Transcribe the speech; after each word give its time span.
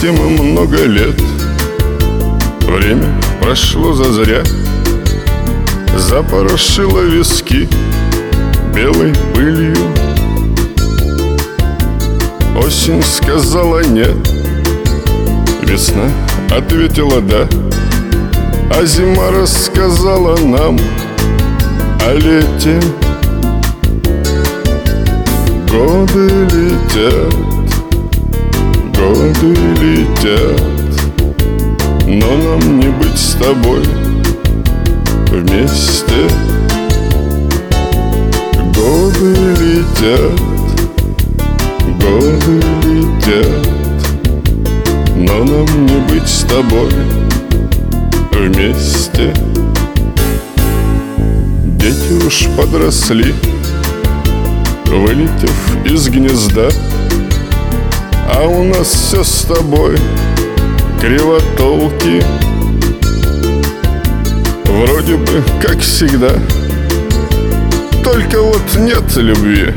Вместе 0.00 0.22
мы 0.22 0.28
много 0.30 0.84
лет. 0.84 1.20
Время 2.60 3.20
прошло 3.40 3.92
зазря. 3.94 4.44
Запорошило 5.96 7.00
виски 7.00 7.68
Белой 8.72 9.12
пылью 9.34 9.74
Осень 12.56 13.02
сказала 13.02 13.82
нет 13.82 14.14
Весна 15.62 16.08
ответила 16.56 17.20
да 17.20 17.48
А 18.70 18.84
зима 18.84 19.32
рассказала 19.32 20.36
нам 20.38 20.78
О 22.06 22.12
лете. 22.14 22.80
Годы 25.68 26.28
летят 26.52 27.57
Годы 28.98 29.54
летят 29.80 30.60
Но 32.04 32.36
нам 32.36 32.80
не 32.80 32.88
быть 32.88 33.16
с 33.16 33.34
тобой 33.34 33.84
Вместе. 35.30 36.28
Годы 38.74 39.36
летят 39.60 40.40
Годы 42.00 42.60
летят 42.82 43.68
Но 45.14 45.44
нам 45.44 45.86
не 45.86 45.98
быть 46.10 46.28
с 46.28 46.42
тобой 46.42 46.90
Вместе. 48.32 49.32
Дети 51.64 52.26
уж 52.26 52.48
подросли 52.56 53.32
Вылетев 54.86 55.76
из 55.84 56.08
гнезда 56.08 56.68
А 58.34 58.46
у 58.46 58.62
нас 58.64 58.88
все 58.88 59.24
с 59.24 59.44
тобой 59.44 59.96
Кривотолки 61.00 62.22
Вроде 64.66 65.16
бы 65.16 65.42
как 65.62 65.78
всегда 65.80 66.32
Только 68.04 68.42
вот 68.42 68.62
нет 68.76 69.16
любви 69.16 69.72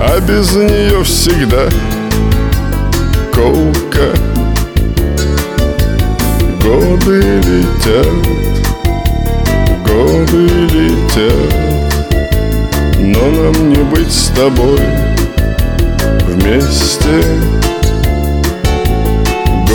А 0.00 0.20
без 0.20 0.54
нее 0.54 1.04
всегда 1.04 1.68
Колка. 3.32 4.10
Годы 6.62 7.40
летят 7.44 8.06
Годы 9.86 10.48
летят 10.72 11.66
но 12.98 13.30
нам 13.30 13.68
не 13.68 13.76
быть 13.76 14.10
с 14.10 14.28
тобой 14.28 14.80
вместе 16.26 17.56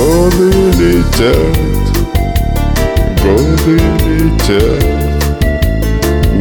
Годы 0.00 0.50
летят, 0.78 1.56
годы 3.22 3.78
летят. 4.06 4.84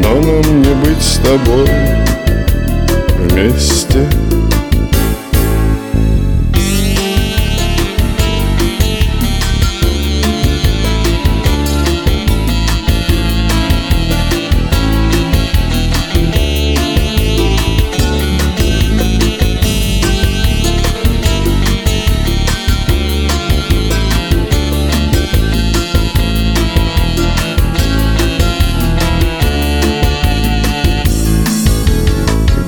Но 0.01 0.21
нам 0.21 0.61
не 0.61 0.73
быть 0.75 1.01
с 1.01 1.17
тобой 1.17 1.67
вместе 3.17 4.07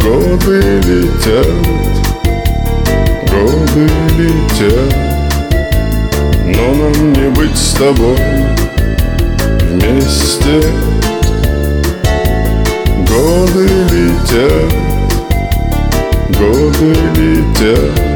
Годы 0.03 0.59
летят, 0.87 1.45
годы 3.29 3.87
летят. 4.17 4.95
Но 6.43 6.73
нам 6.73 7.13
не 7.13 7.29
быть 7.29 7.55
с 7.55 7.73
тобой 7.73 8.17
вместе. 9.61 10.63
Годы 13.07 13.67
летят, 13.91 14.73
годы 16.29 16.95
летят. 17.15 18.11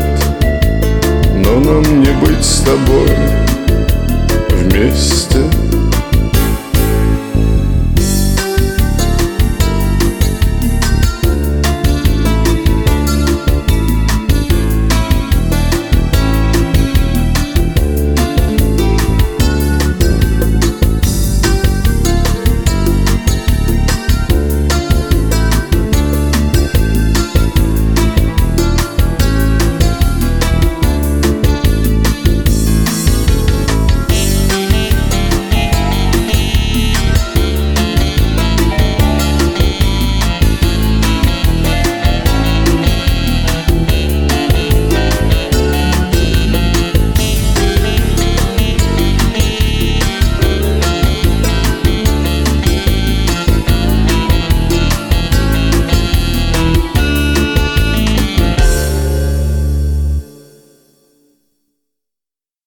Но 1.35 1.59
нам 1.59 2.02
не 2.02 2.12
быть 2.25 2.44
с 2.44 2.62
тобой 2.62 3.12
вместе 4.50 5.34